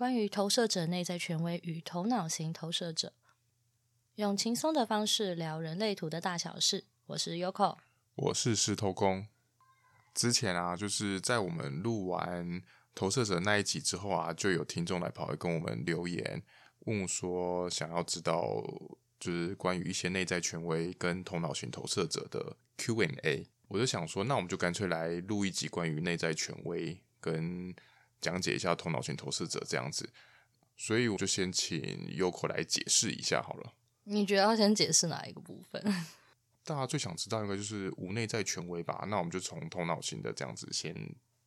[0.00, 3.12] 关于投射者内在权威与头脑型投射者，
[4.14, 6.86] 用轻松的方式聊人类图的大小事。
[7.04, 7.76] 我是 Yoko，
[8.14, 9.26] 我是石头公。
[10.14, 12.62] 之前啊，就是在我们录完
[12.94, 16.42] 投射者那一集之后啊，就有听众来跑来跟我们留言，
[16.86, 18.42] 问说想要知道
[19.18, 23.46] 就是关于一些内在权威跟头脑型投射者的 Q&A。
[23.68, 27.74] 我就想说，那我们就干脆来录一集关于内在权威跟。
[28.20, 30.10] 讲解一下头脑型投射者这样子，
[30.76, 31.80] 所以我就先请
[32.16, 33.72] Yoko 来解释一下好了。
[34.04, 35.82] 你觉得要先解释哪一个部分？
[36.64, 39.04] 大家最想知道应该就是无内在权威吧？
[39.08, 40.94] 那我们就从头脑型的这样子先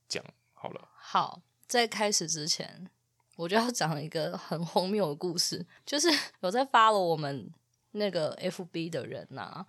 [0.07, 0.89] 讲好了。
[0.95, 2.89] 好，在开始之前，
[3.35, 6.09] 我就要讲一个很荒谬的故事，就是
[6.41, 7.51] 有在 follow 我们
[7.91, 9.65] 那个 FB 的人呐、啊。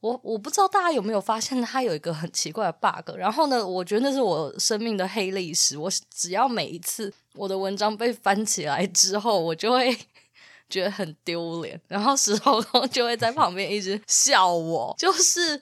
[0.00, 3.16] 我我不知道大家有没有发现，它有一个很奇怪的 bug。
[3.16, 5.76] 然后呢，我觉得那是我生命的黑历史。
[5.76, 9.96] 我只要每一次我的文章被翻起来之后，我就会
[10.70, 15.60] 觉得很丢脸，然后石头就会在旁边一直笑我，就是。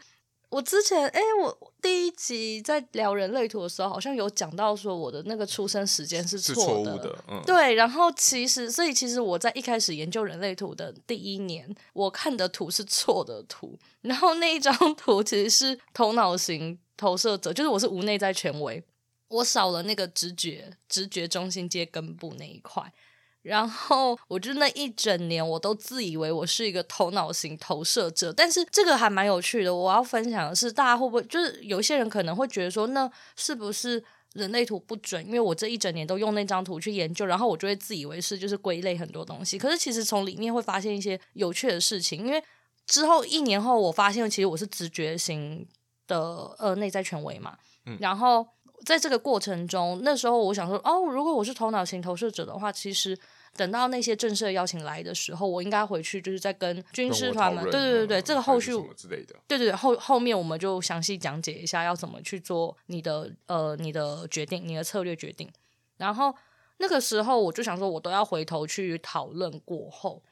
[0.48, 7.75] 我之前哎，我第一集在聊人类图的时候，好像有讲到说我的那个出生时间是错的，嗯，对。
[7.75, 13.78] 然后其实，所以其实我在一开始研究人类图的第一年，我看的图是错的图。
[14.01, 18.83] 然后那一张图其实是头脑型投射者，就是我是无内在权威，
[19.28, 22.93] 我少了那个直觉、直觉中心接根部那一块。
[23.47, 29.72] 然后我就那一整年，我都自以为我是一个头脑型投射者，但是这个还蛮有趣的。
[29.72, 35.25] 我要分享的是，大家会不会就是有些人可能会觉得说，那是不是人类图不准？
[35.25, 39.56] 因为我这一整年都用那张图去研究，然后我就会自以为是，就是归类很多东西。
[39.56, 42.42] 可是其实从里面会发现一些有趣的事情，因为
[42.88, 45.64] 之后一年后，我发现其实我是直觉型
[46.08, 48.44] 的呃内在权威嘛，嗯，然后
[48.84, 53.16] 在这个过程中，那时候我想说，哦，如果我是头脑型投射者的话，其实。
[53.57, 65.50] 等到那些正式的邀请来的时候，我应该回去，就是在跟军师团们，对对对对，这个后续之类的，对对对，后后面我们就详细讲解一下要怎么去做你的呃你的决定，你的策略决定。
[65.97, 66.34] 然后
[66.77, 70.22] 那个时候我就想说，我都要回头去讨论过后，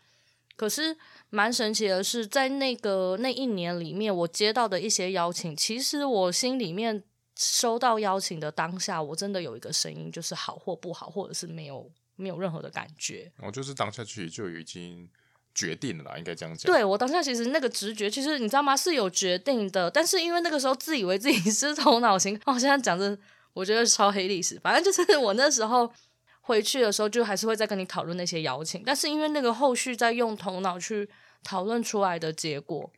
[0.56, 0.96] 可是
[1.30, 7.02] 蛮神奇的是，在那个那一年里面，我接到的一些邀请，其实我心里面
[7.34, 11.90] 收到邀请的当下，我真的有一个声音，就是好或不好，或者是没有。
[12.16, 15.08] 没有任何的感觉，我就是当下去就已经
[15.54, 16.72] 决定了啦，应该这样讲。
[16.72, 18.76] 对，我当下其实那个直觉，其实你知道吗？
[18.76, 23.18] 是有决定的，但是因为那个时候自以为自己 是头脑型，哦，现在讲的
[23.52, 24.58] 我觉得超黑历史。
[24.60, 25.92] 反正就是我那时候
[26.40, 31.08] 回去的时候，就还是会再跟你讨论那些邀请，但是因为那个后续在用头脑去
[31.42, 32.92] 讨论出来的结果，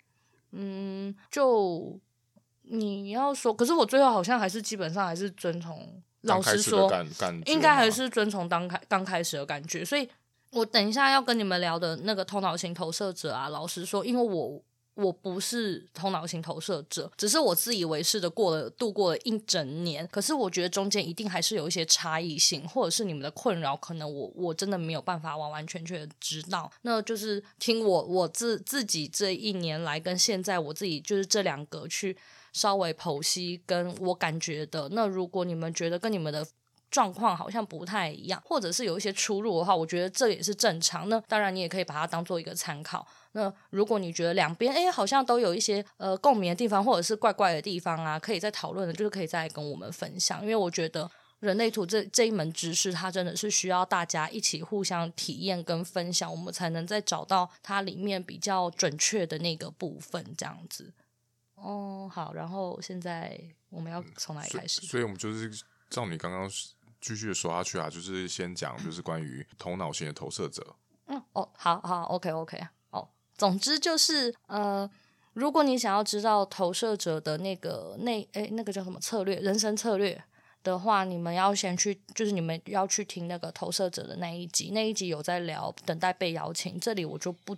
[0.52, 1.98] 嗯，就
[2.62, 6.02] 你要说，可是我最后好像还是基本上还是遵从。
[6.26, 6.90] 老实说，
[7.46, 10.08] 应该还是遵从刚开刚开始的感觉，所以
[10.50, 14.62] 我等一下要跟你们聊的那个头脑型投射者啊，老实说，因为我
[14.94, 32.16] 我不是头脑型投射者，只是我自以为是的过了度过了一整年，可是我觉得中间一定还是有一些差异性，或者是你们的困扰，可能我我真的没有办法完完全全的知道，那就是听我我自自己这一年来跟现在我自己就是这两个去。
[32.56, 36.46] 稍微剖析跟我感觉的，那如果你们觉得跟你们的
[36.90, 41.06] 状况好像不太一样，或者是有一些出入的话，我觉得这也是正常。
[41.10, 43.06] 那当然你也可以把它当做一个参考。
[43.32, 50.40] 那如果你觉得两边诶好像都有一些呃共鸣的地方，或者是怪怪的地方啊，可以再讨论的，就是可以再跟我们分享。
[50.40, 60.94] 因为我觉得人类图这这一门知识，它真的是需要大家一起互相体验跟分享，我们才能再找到它里面比较准确的那个部分，这样子。
[61.56, 63.38] 哦，好，然后现在
[63.70, 64.80] 我们要从哪里开始？
[64.82, 65.50] 所以，我们就是
[65.90, 66.48] 照你刚刚
[67.00, 70.76] 继续说下去啊，就是先讲，就是关于 头脑型的投射者。
[71.06, 74.88] 嗯，哦，好好，OK，OK，哦，总之就是呃，
[75.32, 80.22] 如果你想要知道投射者的那个那诶那个叫什么策略，人生策略
[80.62, 87.56] 的话，你们要先去，就是你们要去听那个投射者的那一集，那一集有在聊等待被邀请，这里我就不。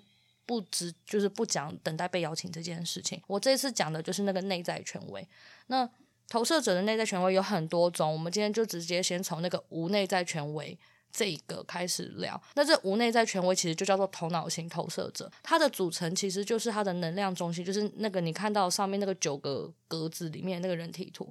[0.49, 5.29] 不只就是不讲等待被邀请这件事情，我这次讲的就是那个内在权威。
[5.67, 5.87] 那
[6.27, 10.77] 投射者的内在权威有很多种，我们今天就直接先从那个无内在权威
[11.13, 12.41] 这一个开始聊。
[12.55, 21.31] 那这无内在权威其实就叫做头脑型投射者，它的组成其实就是它的能量中心，就是那个你看到上面那个九个格子里面那个人体图，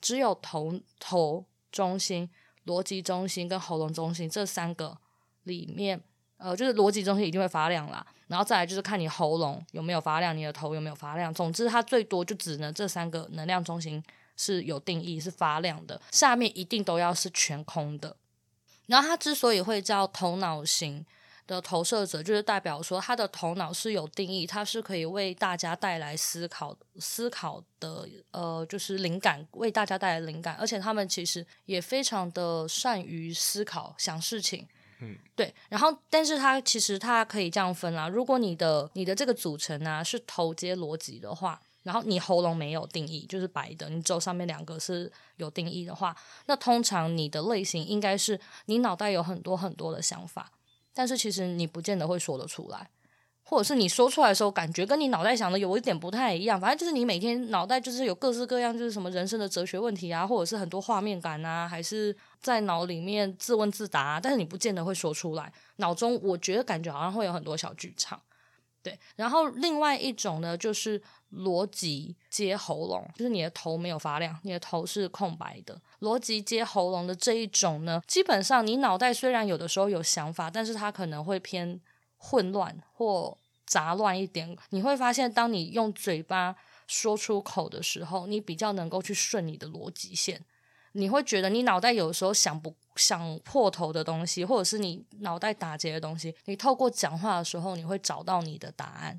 [0.00, 2.30] 只有头头中心、
[2.66, 4.96] 逻辑中心跟喉咙中心这三个
[5.42, 6.00] 里面。
[6.38, 11.32] 呃，就是逻辑中心一定会发亮啦，然后再来就是看你喉咙有没有发亮，你的头有没有发亮。
[11.34, 14.02] 总之，它最多就只能这三个能量中心
[14.38, 18.16] 是有定义是发亮的，下面一定都要是全空的。
[18.86, 21.04] 然后他之所以会叫头脑型
[21.46, 34.66] 的投射者，就是代表说他的头脑是有定义，他是可以为大家带来思考、思考的，呃，就是灵感，为大家带来灵感，而且他们其实也非常的善于思考、想事情。
[35.34, 35.54] 对。
[35.68, 46.16] 然后，但是它其实它可以这样分啦，如果你的你的这个组成啊是头接逻辑的话，然后你喉咙没有定义，就是白的，你只有上面两个是有定义的话，
[46.46, 50.52] 那通常你的类型应该是你脑袋有很多很多的想法。
[50.94, 52.90] 但是其实你不见得会说得出来，
[53.44, 56.60] 或者是你说出来的时候，感觉跟你脑袋想的有一点不太一样。
[56.60, 64.18] 反正就是你每天脑袋就是有各式各样，就是什么人生的哲学问题啊，或者是很多画面感啊，还是在脑里面自问自答。
[64.20, 68.20] 但是你不见得会说出来，脑中我觉得感觉好像会有很多小剧场。
[68.82, 71.00] 对，然后另外一种呢，就是
[71.32, 75.80] 逻辑接喉咙，就是你的头没有发亮，你的头是空白的。
[76.00, 81.80] 逻辑接喉咙的这一种呢，基本上你脑袋虽然有的时候有想法，但是它可能会偏
[82.22, 83.36] 混乱或
[83.66, 84.56] 杂乱一点。
[84.70, 86.54] 你会发现，当你用嘴巴
[86.86, 90.40] 说出口的时候，你比较能够去顺你的逻辑线。
[90.92, 99.18] 你会觉得你脑袋有时候想不想破头的东西，或者是你脑袋打结的东西，你透过讲话的时候，你会找到你的答案。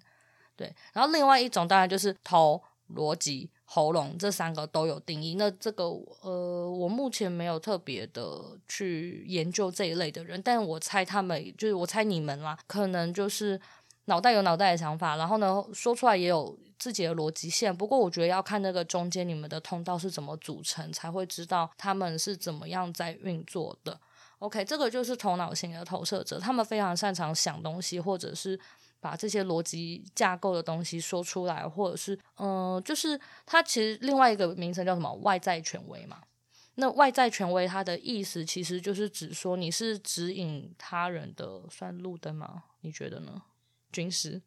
[0.56, 2.62] 对，然后另外一种当然就是头
[2.96, 3.50] 逻辑。
[3.65, 5.86] 喉咙这三个都有定义，那这个
[6.21, 13.60] 呃，我目前没有特别的去研究这一类的人，但我猜他们就是我猜你们啦，可能就是
[14.06, 17.75] 脑袋有脑袋的想法，然后呢说出来也有自己的逻辑线。
[17.75, 24.00] 不过我觉得要看那个中间你们的通道是怎么组成，才会知道他们是怎么样在运作的。
[24.39, 28.60] OK，这个就是头脑型的投射者，他们非常擅长想东西，或者是。
[29.04, 35.14] 把这些逻辑架构的东西说出来，或者是，嗯、就是它其实另外一个名称叫什么？
[35.16, 36.22] 外在权威嘛。
[36.76, 42.64] 那外在权威它的意思其实就是指说你是指引他人的，算路灯吗？
[42.80, 43.42] 你觉得呢？
[43.92, 44.42] 军师，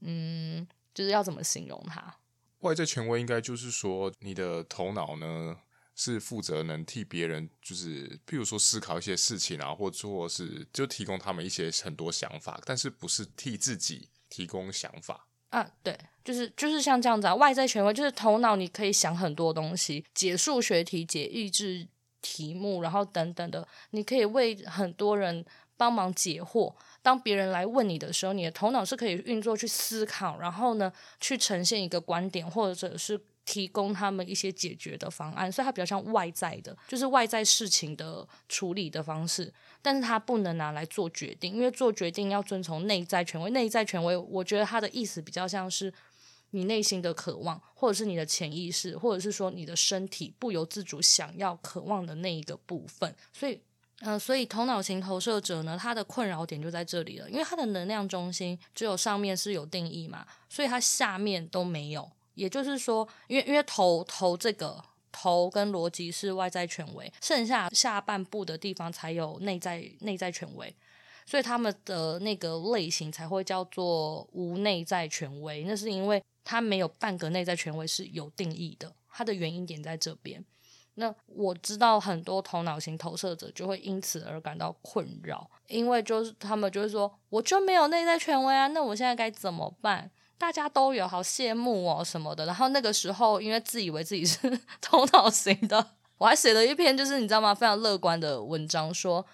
[0.00, 2.14] 嗯，就是要怎么形容它？
[2.60, 5.58] 外在权威应该就是说你的头脑呢？
[6.00, 15.68] 是负责能替别人，就是譬如说思考一些事情啊，或者是就提供他们一些很多想法，但是不是替自己提供想法啊？
[15.82, 17.34] 对，就是就是像这样子啊。
[17.34, 21.88] 外在权威就是头脑，你可以想很多东西，解数学题、解益智
[22.22, 25.44] 题目，然后等等的，你可以为很多人
[25.76, 26.72] 帮忙解惑。
[27.08, 33.18] 当别人来问你的时候，你的头脑是可以运作去思考，然后呢，去呈现一个观点，或者是。
[33.48, 39.50] 提供他们一些解决的方案，所以它比较像外在的，就是外在事情的处理的方式，
[39.80, 43.50] 但是它不能拿来做决定，因为做决定要遵从内在权威。
[43.52, 45.90] 内在权威，我觉得它的意思比较像是
[46.50, 53.16] 你内心的渴望，或者是你的潜意识，或者是说你的身体不由自主想要渴望的那一个部分。
[53.32, 53.58] 所以，
[54.00, 62.08] 呃，所以头脑型投射者呢，他的困扰点就在这里了，因为他的能量中心只有上面是有定义嘛，所以他下面都没有。
[62.34, 64.80] 也就是说，因为因为头头这个
[65.10, 70.72] 头跟逻辑是外在权威，剩下下半部的地方才有内在内在权威，
[71.26, 75.64] 所以他们的那个类型才会叫做无内在权威。
[75.64, 80.44] 那是因为他没有半个内在权威是有定义的，它的原因点在这边。
[81.00, 90.10] 那我知道很多头脑型投射者就会因此而感到困扰，因为就是他们就会说，我就没有内在权威啊，那我现在该怎么办？
[90.36, 92.46] 大家都有，好羡慕哦什么的。
[92.46, 94.38] 然后那个时候，因为自以为自己是
[94.80, 97.54] 头脑型的，我还写了一篇，就是你知道吗？
[97.54, 99.24] 非常乐观的文章，说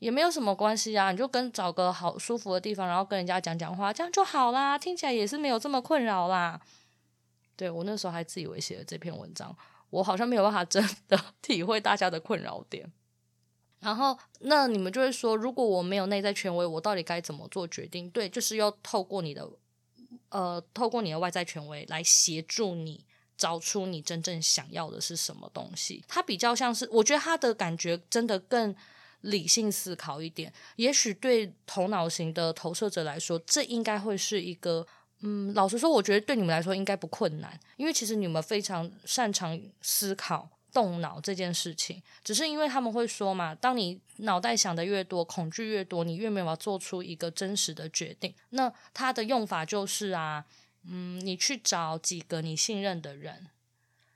[0.00, 4.76] 也没有什么关系啊，你就跟找个好舒服的地方，然后跟人家讲讲话，这样就好啦。
[4.76, 6.60] 听起来也是没有这么困扰啦。
[7.56, 9.56] 对，我那时候还自以为写了这篇文章，
[9.90, 12.90] 我好像没有办法真 的体会大家的困扰点。
[13.80, 18.10] 然后那你们就会说，如果我没有内在权威，我到底该怎么做决定？
[18.10, 19.48] 对，就是要透过你的。
[20.30, 23.02] 呃，透过你的外在权威来协助你
[23.36, 26.04] 找出你真正想要的是什么东西。
[26.06, 28.74] 它比较像是，我觉得他的感觉真的更
[29.22, 30.52] 理性思考一点。
[30.76, 34.86] 也许对头脑型的投射者来说，这应该会是一个，
[35.20, 40.50] 嗯，老实说，我觉得对你们来说应该不困难，因为其实你们非常擅长思考。
[40.70, 48.32] 动脑这件事情，只是因为他们会说嘛，当你脑袋想的越多，恐惧越多，你越没有办法做出一个真实的决定。
[48.50, 50.44] 那它的用法就是啊，
[50.84, 53.48] 嗯，你去找几个你信任的人。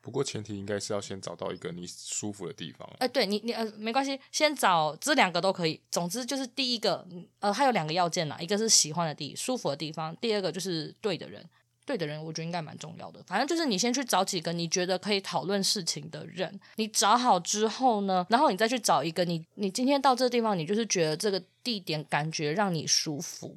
[0.02, 2.86] 不过前提应该是要先找到一个你舒服的地方。
[2.98, 5.80] 哎、对你，你呃，没关系，先找这两个都可以。
[5.90, 7.06] 总之就是第一个，
[7.38, 11.48] 呃，还有两个要件啦，一个是喜欢的地，舒服的地方；第二个就是对的人。
[11.84, 13.20] 对的人，我觉得应该蛮重要的。
[13.26, 23.56] 反正就是你先去找几个你觉得可以讨论事情的人，你找好之后呢，然后你再去找一个你，你今天到这个地方，你就是觉得这个地点感觉让你舒服。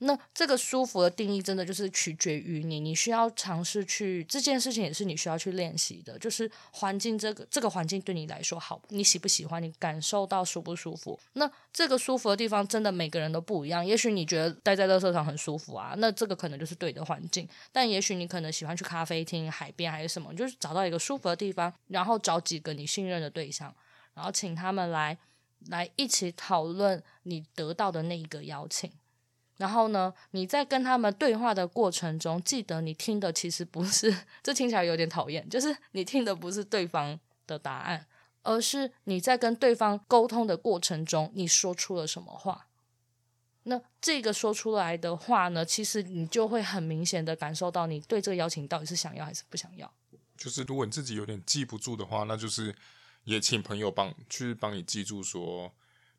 [0.00, 2.78] 那这个舒服的定义，真的就是取决于你。
[2.78, 6.18] 你需要尝试去这件事情，也是你需要去练习的。
[6.18, 9.62] 就是环境，这个这个环境对你来说好，你喜不喜欢？
[9.62, 11.18] 你感受到舒不舒服？
[11.32, 13.84] 那这个舒服的地方，真的每个人都不一样。
[13.84, 17.48] 也许你觉得待在垃圾场很舒服啊，那这个可能就是对的环境。
[17.72, 23.74] 但也许你可能喜欢去咖啡厅、海边还是什么，就是找到一个舒服的地方，然后找几个你信任的对象，
[24.14, 25.18] 然后请他们来
[25.66, 28.90] 来一起讨论你得到的那一个邀请。
[29.58, 38.06] 然后呢，你在跟他们对话的过程中，记得你听的其实不是，这听起来有点讨厌，就是你听的不是对方的答案，
[38.42, 42.66] 而是你在跟对方沟通的过程中，你说出了什么话。
[43.64, 49.92] 那这个说出来的话呢，其实你就会很明显的感受到你对这个邀请到底是想要还是不想要。
[50.36, 52.74] 就是如果你自己有点记不住的话，那就是
[53.24, 55.70] 也请朋友帮去帮你记住，说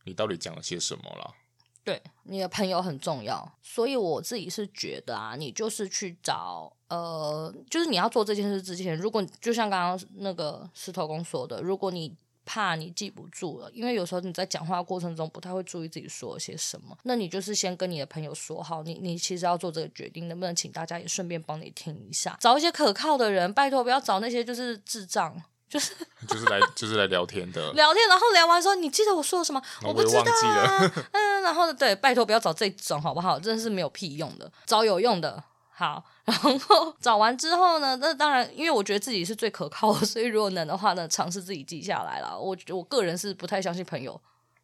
[0.03, 1.33] 你到底讲了些什么了。
[1.83, 25.41] 对，你的朋友很重要，所以我自己是觉得啊，你就是去找，呃，就是你要做这件事之前，如果就像刚刚那个石头公说的，如果你怕你记不住了，因为有时候你在讲话过程中不太会注意自己说些什么，那你就是先跟你的朋友说好，你你其实要做这个决定，能不能请大家也顺便帮你听一下，找一些可靠的人，拜托不要找那些就是智障。
[25.69, 25.93] 就是
[26.27, 29.61] 就是来就是来聊天的，聊天，然后聊完之后，你记得我说了什么？
[29.83, 30.91] 我，我不知道啊。
[31.13, 33.39] 嗯，然后对，拜托不要找这种好不好？
[33.39, 35.43] 真的是没有屁用的，找有用的。
[35.71, 42.37] 好，然后 找完之后呢，那当然，因为我觉得自己是最可靠的，所以如果能的话呢，尝试自己记下来了。
[42.37, 44.19] 我我个人是不太相信朋友。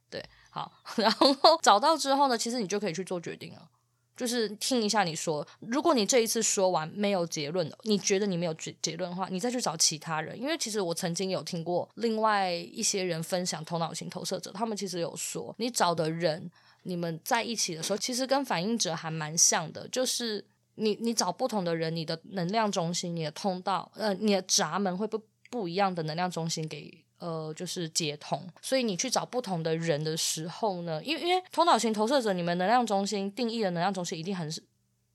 [0.10, 3.62] 对，好，然后找到之后呢，其实你就可以去做决定了。
[4.16, 10.40] 就是听一下你说，如果你这一次说完没有结论的，你觉得你没有结结论的话，你再去找其他人。
[10.40, 16.50] 因为其实我曾经有听过另外一些人分享头脑型投射者，他们其实有说，你找的人，
[16.84, 19.88] 你们在一起的时候，其实跟反应者还蛮像的。
[19.90, 20.46] 就是
[20.76, 25.22] 你你找不同的人，你的能量中心、你的通道、呃，你的闸门会不
[25.56, 27.06] 不一样的能量中心给。
[27.18, 34.62] 呃，就是接通，所以你去找不同的人的时候呢，因为因为头脑型投射者，你们能量中心定义的能量中心一定很是，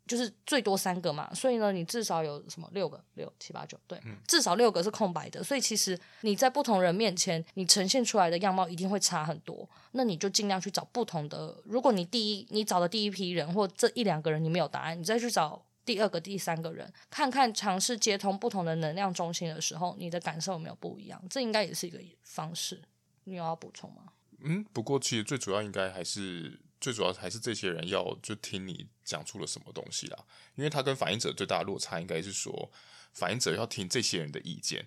[0.07, 9.69] 就是最多三个嘛，所以呢，你至少有什么六个、六七八九，对，至少六个是空白的，所以其实你在不同人面前，你呈现出来的样貌一定会差很多。
[9.93, 15.63] 那你就尽量去找不同的，如果你第一你找的第一批人或这一两个人你没有答案，你再去找。
[15.85, 21.23] 第二个、第三个人，看看尝试接通不同的能量中心的时候，你的感受有没有不一样？
[21.29, 22.81] 这应该也是一个方式。
[23.25, 24.13] 你有要补充吗？
[24.41, 32.71] 嗯，不过其实最主要应该还是最主要还是这些人要就听你讲出了什么东西啦，因为他跟反应者最大的落差应该是说，
[33.13, 34.87] 反应者要听这些人的意见，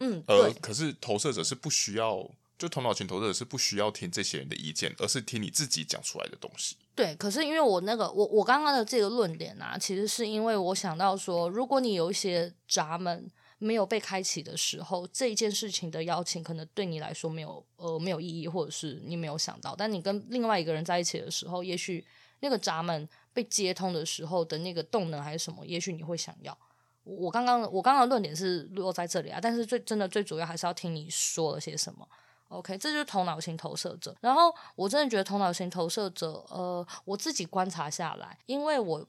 [0.00, 2.30] 嗯，而可是投射者是不需要。
[2.56, 6.76] 就头脑型投射者是不需要听这些人的意见，而是听你自己讲出来的东西。
[6.94, 19.74] 对，可是因为我那个我我刚刚的这个论点啊，其实是因为我想到说，如果你有一些闸门没有被开启的时候，这一件事情的邀请可能对你来说没有呃没有意义，或者是你没有想到。
[19.76, 22.04] 但你跟另外一个人在一起的时候，也许
[22.40, 26.56] 那个闸门被接通的时候的那个动能还是什么，也许你会想要。
[27.02, 32.08] 我刚刚我刚刚的论点是落在这里啊，但是最真的最主要还是要听你说了些什么。
[32.54, 34.14] OK，这就是头脑型投射者。
[34.20, 39.04] 然后我真的觉得头脑型投射者，呃，我自己观察下来，因为我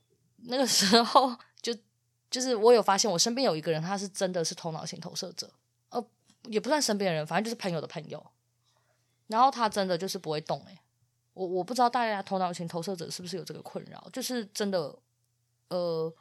[0.47, 1.73] 那个时候 就
[2.29, 5.49] 就是我有发现，我身边有一个人，他是真的是头脑型投射者，
[5.89, 6.03] 呃，
[6.45, 8.23] 也不算身边人，反正就是朋友的朋友。
[9.27, 10.79] 然后他真的就是不会动，诶，
[11.33, 14.95] 我我不知道大家头脑型投射者是不是有这个困扰，就是真的，
[15.69, 16.11] 呃，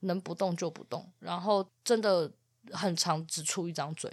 [0.00, 2.30] 能不动就不动，然后真的
[2.72, 4.10] 很常只出一张嘴。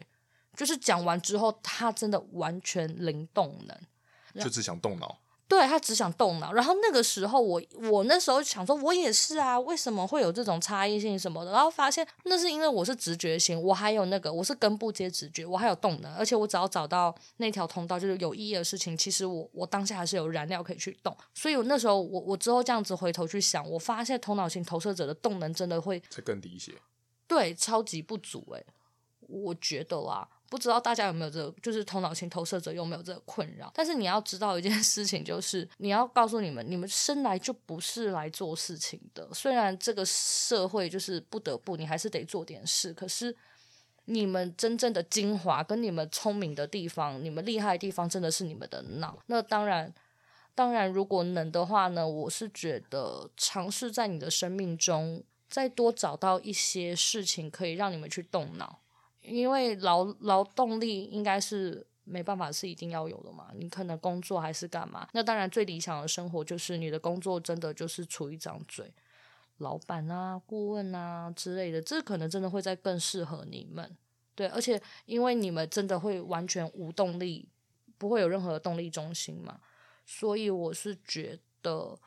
[0.55, 5.17] 就是讲完之后，他真的完全零动能，就只想动脑。
[5.47, 6.53] 对，他只想动脑。
[6.53, 11.51] 然后那个时候我，我我那时候想说，我也是啊，为什么会有这种差异性什么的？
[11.51, 21.13] 然后发现那是因为我是直觉型，我还有那个我是根部接直觉，我还有动能，而且我只要找到那条通道，就是有意义的事情，其实我我当下还是有燃料可以去动。
[21.33, 26.71] 所以我那时候我我之后这样子回头去想，我发现头脑型投射者的动能真的会再更低一些，
[27.27, 28.65] 对，超级不足诶、欸，
[29.19, 30.29] 我觉得啦。
[30.51, 33.71] 不知道大家有没有这，就是头脑型投射者有没有这个困扰？
[33.73, 39.25] 但是你要知道一件事情，就是你要告诉你们，你们生来就不是来做事情的。
[39.33, 42.93] 虽然这个社会就是不得不，你还是得做点事。
[42.93, 43.33] 可是
[44.03, 49.17] 你们真正的精华跟你们聪明的地方，你们厉害的地方，真的是你们的脑。
[49.27, 49.93] 那当然，
[50.53, 58.79] 当然，如果能的话呢，我是觉得尝试在你的生命中再多找到一些事情可以让你们去动脑，
[59.31, 63.49] 因为劳劳动力应该是没办法是一定要有的嘛。
[63.55, 65.07] 你可能工作还是干嘛？
[65.13, 68.93] 那当然最理想的生活就是你的工作真的就是出一张嘴，
[69.57, 73.97] 老板啊、顾问啊之类的，这可能真的会在更适合你们。
[74.35, 77.47] 对，而且因为你们真的会完全无动力，
[77.97, 79.59] 不会有任何的动力中心嘛，
[80.05, 81.97] 所以我是觉得。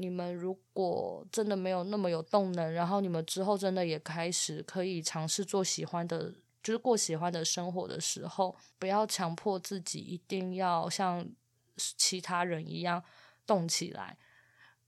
[0.00, 6.32] 你们如果真的没有那么有动能，然后你们之后真的也开始可以尝试做喜欢的，
[6.62, 11.26] 就是过喜欢的生活的时候，不要强迫自己一定要像
[11.76, 13.02] 其他人一样
[13.46, 14.16] 动起来。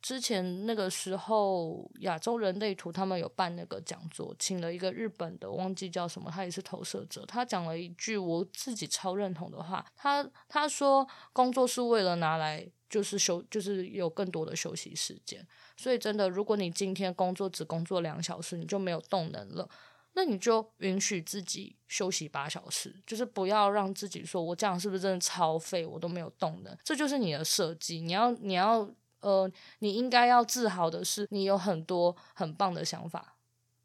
[0.02, 12.70] 之前那个时候，亚洲人类图他们有办那个讲座，请了一个日本的，忘记叫什么，他也是投射者，他讲了一句我自己超认同的话，他他说工作是为了拿来。
[12.90, 15.46] 就是休，就是有更多的休息时间。
[15.76, 19.70] 所以真的，如果你今天工作只工作两小时，你就没有动能了，
[20.12, 22.94] 那你就允许自己休息八小时。
[23.06, 25.86] 就是不要让自己说，我这样是不是真的超废？
[25.86, 26.76] 我都没有动的。
[26.84, 28.00] 这就是你的设计。
[28.00, 28.88] 你要，你要，
[29.20, 33.36] 呃，你应该要自豪的是，你有很多很棒的想法。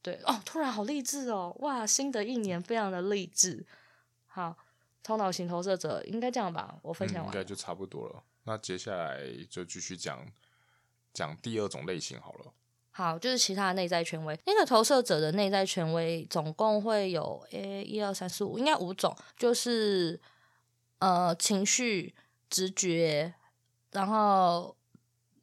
[0.01, 1.55] 对哦，突然好励志哦！
[1.61, 3.65] 哇，新的一年非常的励志。
[4.27, 4.55] 好，
[5.01, 6.77] 头脑型投射者应该这样吧？
[6.83, 8.23] 我分享完，嗯，应该就差不多了。
[8.43, 10.23] 那接下来就继续讲
[11.11, 12.53] 讲第二种类型好了。
[12.97, 14.39] 好，就是其他内在权威。
[14.45, 20.17] 那个投射者的内在权威总共会有诶一二三四五，应该五种，就是
[20.99, 22.15] 呃情绪、
[22.49, 23.33] 直觉，
[23.91, 24.77] 然后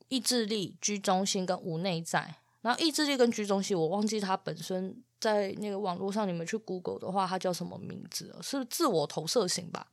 [0.09, 2.37] 意志力、居中心跟无内在。
[2.63, 8.43] 然后意志力跟居中心，我忘记它本身在那个网络上，你们去 Google 的话，它叫什么名字了？
[8.43, 9.89] 是自我投射型吧？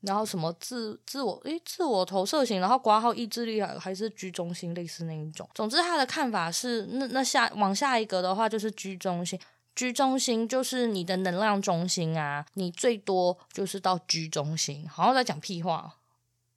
[0.00, 5.48] 然后什么自自我诶，自我投射型，然后挂号意志力还还是居中心，类似那一种。
[5.54, 9.40] 总之，他的看法是，那那下往下一个的话就是居中心，
[9.74, 15.96] 居中心就是你的能量中心啊，你最多就是到居中心，好像在讲屁话。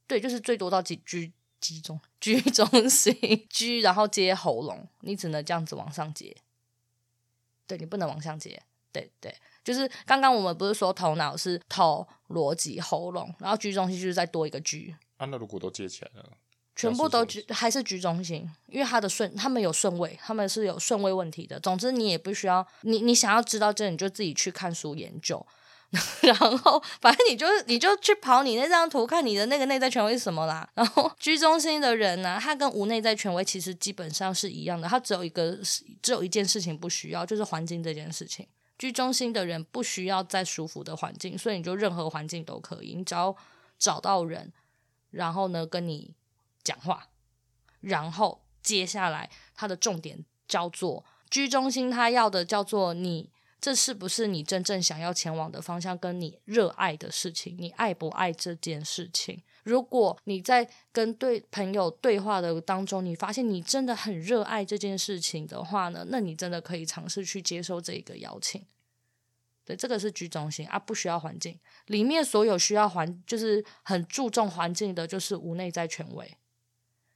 [0.05, 1.31] 对，就是最多到几居
[1.61, 3.13] 集中居中心
[3.49, 6.35] 居，然后接喉咙，你只能这样子往上接。
[7.67, 8.61] 对，你不能往上接。
[8.91, 9.35] 对对。
[9.69, 14.95] 就是刚刚我们不是说头脑是头、逻辑、喉咙，然后居中心就是再多一个居。
[15.17, 16.29] 啊，那如果都接起来了，
[16.75, 21.59] 全部都居还是居中心，因为它的顺，他们有顺位，他们是有顺位问题的。
[21.59, 25.45] 总之，你也不需要，你你想要知道这，你就自己去看书研究。
[26.21, 30.67] 然后，反正你就你就去跑你那张图，看你的那个内在权威是什么啦。
[30.73, 35.57] 然后，居中心的人呢、啊，他跟无内在权威其实基本上是一样的，他只有一个，
[36.01, 38.47] 只有一件事情不需要，就是环境这件事情。
[38.79, 42.95] 居中心的人不需要再舒服的环境，所以你就任何环境都可以。
[42.95, 43.35] 你只要
[43.77, 44.51] 找到人，
[45.11, 46.15] 然后呢跟你
[46.63, 47.09] 讲话，
[47.81, 59.43] 然后接下来他的重点叫做居中心，他要的叫做你这是不是你真正想要前往的方向，跟你热爱的事情，你爱不爱这件事情？
[59.63, 68.65] 如果你在跟对朋友对话的当中，你发现你真的很热爱这件事情的话呢，那你真的可以尝试去接受这一个邀请。
[69.65, 71.59] 对，这个是居中心啊，不需要环境。
[71.85, 76.35] 里面所有需要环，就是很注重环境的，就是无内在权威。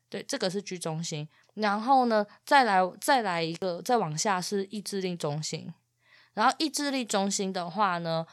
[0.07, 1.27] 对，这个是居中心。
[1.55, 5.73] 然后呢，再来再来一个，再往下是意志力中心。
[6.35, 8.25] 然后意志力中心的话呢，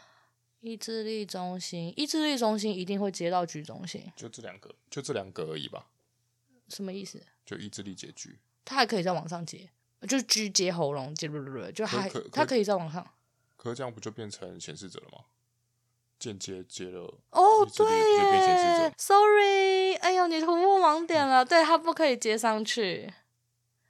[0.61, 4.13] 意志力中心，意志力中心一定会接到居中心。
[4.15, 5.87] 就这两个，就这两个而已吧。
[6.69, 7.21] 什么意思？
[7.45, 9.71] 就意志力接居，它还可以再往上接，
[10.03, 13.05] 就是居接喉咙，接不不就还它可以再往上。
[13.57, 15.25] 可这样不就变成显示者了吗？
[16.19, 21.43] 间接接了哦，对耶，sorry，哎呦，你突破盲点了。
[21.43, 23.11] 对，它不可以接上去，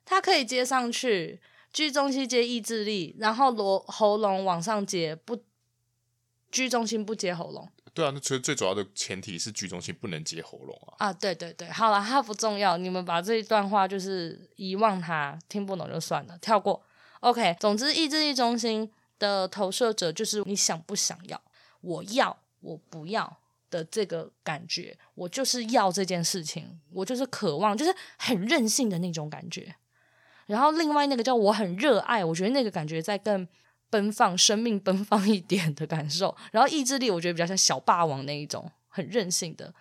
[0.04, 1.40] 它可以接上去，
[1.72, 5.42] 居中心接意志力，然后罗喉咙往上接，不，
[6.51, 7.69] 居中心不接喉咙。
[7.93, 11.07] 对啊，那其实最主要的前提是居中心不能接喉咙啊。
[11.07, 16.83] 啊，对对对，好了，它不重要，你们把这一段话就是遗忘它，听不懂就算了，跳过。
[17.21, 18.91] OK，总之意志力中心。
[19.21, 21.39] 的投射者就是你想不想要？
[21.83, 23.37] 我要，我不要
[23.69, 29.75] 的这个感觉，我就是要这件事情，我就是渴望，就是很任性的那种感觉。
[30.47, 33.47] 然后另外那个叫我很热爱，我觉得那个感觉在更
[33.90, 36.35] 奔放、 生命奔放一点的感受。
[36.53, 39.74] 然后意志力，我觉得比较像小霸王那一种，很任性的，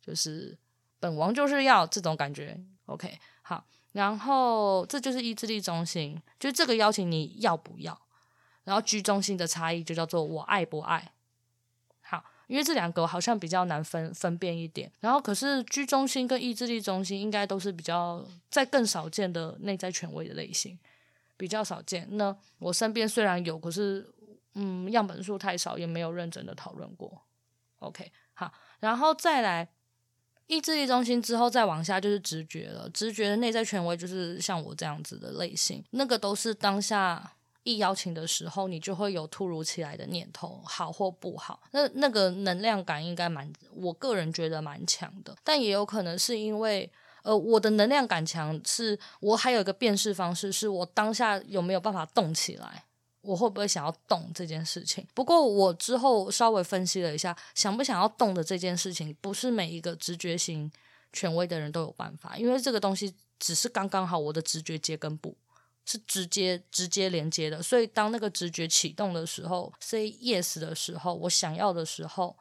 [0.00, 0.58] 就是
[0.98, 2.58] 本王就是要这种感觉。
[2.86, 8.00] OK，好，然后这就是意志力中心，就是这个邀请你要不要？
[8.64, 11.12] 然后居中心的差异就叫做我爱不爱，
[12.00, 14.90] 好，因为这两个好像比较难分分辨一点。
[15.00, 20.78] 然后可是居中心跟意志力中心应该都是比较在更少见的内在权威的类型，
[21.44, 22.08] 比较少见。
[22.12, 24.10] 那我身边虽然有，可是
[24.54, 27.20] 嗯，样本数太少，也没有认真的讨论过。
[27.80, 29.68] OK，好，然后再来
[30.46, 32.88] 意志力中心之后再往下就是直觉了。
[32.88, 41.60] 直觉的内在权威就是像我这样子的类型，那个都是当下一邀请的时候，你就会有突如其来的念头，好或不好。
[41.72, 46.90] 那那个能量感应该蛮，我个人觉得蛮强的，但也有可能是因为。
[47.24, 52.84] 呃，我的能量感强，是我还有一个辨识方式，是我当下有没有办法动起来，
[53.22, 55.06] 我会不会想要动这件事情。
[55.14, 60.70] 不过我之后稍微分析了一下，想不想要动的这件事情，不是每一个直觉型
[61.14, 65.34] 权威的人都有办法，因为这个东西只是刚刚好我的直觉接根部
[65.86, 72.36] 是直接直接连接的，所以当那个直觉启动的时候，say yes 的时候，我想要的时候，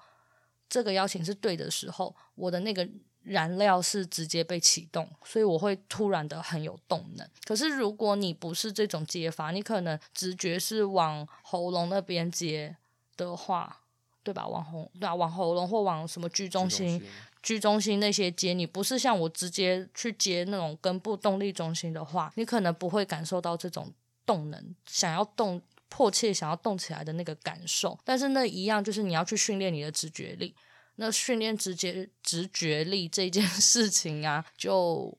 [0.68, 2.86] 这个邀请是对的时候，我的那个。
[3.24, 7.28] 燃料是直接被启动，所以我会突然的很有动能。
[7.46, 12.76] 可是如果你不是这种接法，你可能直觉是往喉咙那边接
[13.16, 13.82] 的话，
[14.24, 14.48] 对吧？
[14.48, 17.02] 往喉对啊，往喉咙或往什么居中心、
[17.42, 23.92] 居中心那些接，你不是像我直接去接那种根部动力中心的话，你可能不会感受到这种
[24.26, 27.98] 动能，想要动、迫切想要动起来的那个感受。
[28.04, 30.54] 但是那一样就是你要去训练你的直觉力。
[30.96, 35.18] 那训练直接直觉力这件 事情啊，就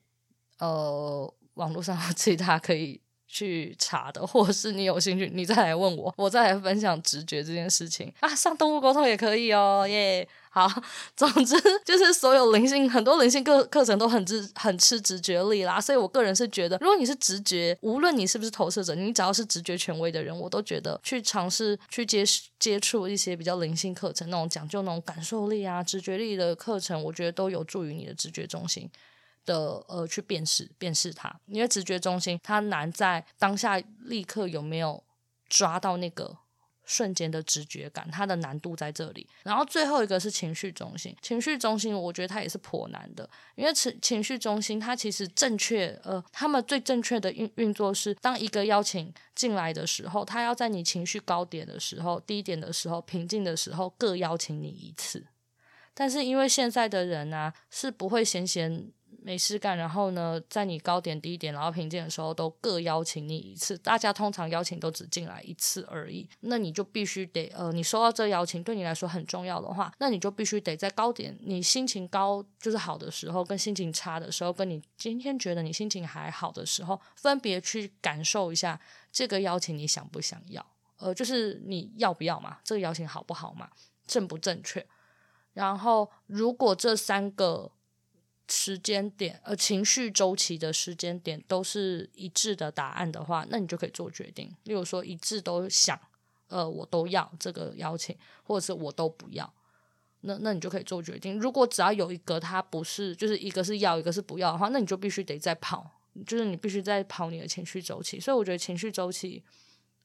[0.59, 8.33] 呃，网络上有 其他可以去查的，或者是你有兴趣，你再来问我，我再来分享直觉这件事情啊。
[8.35, 10.27] 上动物沟通也可以哦，耶。
[10.55, 10.71] 好，
[11.17, 22.23] 总之就是所有灵性很多灵性课课程都很直很吃直觉力啦，所以我个人是觉得，如果你是直觉，无论你是不是投射者，你只要是直觉权威的人，我都觉得去尝试去接
[22.57, 28.89] 接触一些比较灵性课程，那种讲究那种感受力啊、直觉力的课程，我觉得都有助于你的直觉中心
[29.45, 35.03] 的呃去辨识辨识它，因为直觉中心它难在当下立刻有没有
[35.49, 36.37] 抓到那个。
[36.85, 39.27] 瞬间的直觉感，它的难度在这里。
[39.43, 55.25] 然后最后一个是情绪中心，情绪中心我觉得它也是颇难的，因为情情绪中心它其实正确，呃，他们最正确的运运作是，当一个邀请进来的时候，他要在你情绪高点的时候、低点的时候、平静的时候各邀请你一次。
[55.93, 58.91] 但是因为现在的人啊，是不会闲闲。
[59.25, 63.75] 没事干，然后呢，在你高点、低点，然后平静的时候，都各邀请你一次。
[63.79, 78.79] 大家通常邀请都只进来一次而已，那你就必须得，呃，你收到这邀请对你来说很重要的话，那你就必须得在高点，你心情高就是好的时候，跟心情差的时候，跟你今天觉得你心情还好的时候，分别去感受一下
[79.11, 80.63] 这个邀请你想不想要，
[80.99, 83.71] 呃，就是你要不要嘛，这个邀请好不好嘛，
[84.05, 84.85] 正不正确？
[85.53, 87.71] 然后如果这三个。
[88.47, 94.55] 时间点，呃，情绪周期的时间点都是一致的答案的话，那你就可以做决定。
[94.65, 95.99] 例如说，一致都想，
[96.47, 99.51] 呃，我都要这个邀请，或者是我都不要，
[100.21, 101.39] 那那你就可以做决定。
[101.39, 108.19] 如果只要有一个它不是，就是一个是要，一个是不要的话，那你就必须得再跑，就是你必须在跑你的情绪周期。
[108.19, 109.43] 所以我觉得情绪周期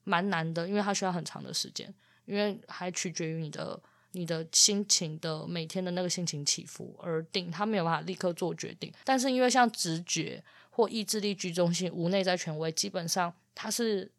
[0.03, 1.93] 蛮难的，因为它需要很长的时间，
[2.25, 3.79] 因为还取决于你的。
[4.13, 8.91] 你的心情的每天的那个心情起伏而定，他没有办法立刻做决定。
[9.05, 14.11] 但是因为像直觉或意志力居中心无内在权威，基本上他是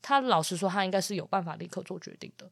[0.00, 2.50] 他老实说，他应该是有办法立刻做决定的，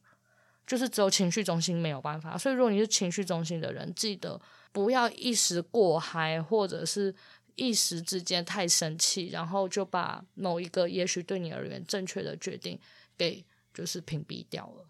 [0.67, 2.37] 就是只有情绪中心没有办法。
[2.37, 4.39] 所以如果你是情绪中心的人，记得
[4.71, 7.15] 不要一时过嗨，或者是
[7.55, 12.79] 一时之间太生气，然后就把某一个也许对你而言正确的决定
[13.17, 14.85] 给就是屏蔽掉了。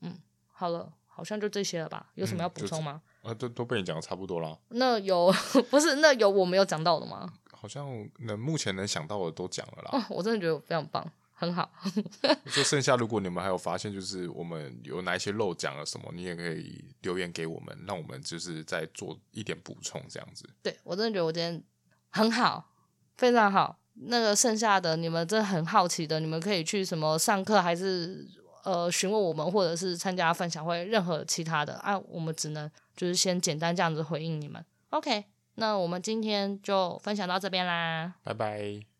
[0.00, 0.92] 嗯，好了。
[1.14, 2.06] 好像就这些了吧？
[2.14, 3.02] 有什么要补充吗？
[3.22, 4.58] 嗯、啊，都都被你讲的差不多了。
[4.70, 5.32] 那有
[5.70, 5.96] 不是？
[5.96, 7.32] 那有我没有讲到的吗？
[7.50, 7.86] 好像
[8.20, 9.90] 能目前能想到的都讲了啦。
[9.92, 11.70] 哦，我真的觉得非常棒，很好。
[12.52, 20.48] 就剩下如果你们还有发现，就是我们有哪一些漏讲了什么，你也可以留言给我们，让我们就是再做一点补充，这样子。
[20.62, 21.62] 对，我真的觉得我今天
[22.08, 22.72] 很好，
[23.16, 23.78] 非常好。
[23.94, 28.26] 那个剩下的你们真的很好奇的，你们可以去什么上课还是？
[28.62, 34.64] 呃，询问我们，或者是参加分享会，任何其他的啊，我们只能就是先简单这样子回应你们。
[34.90, 38.91] OK，那我们今天就分享到这边啦，拜拜。